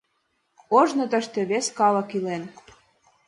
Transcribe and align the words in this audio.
—Ожно 0.77 1.03
тыште 1.11 1.39
вес 1.49 1.67
калык 1.79 2.09
илен... 2.17 2.43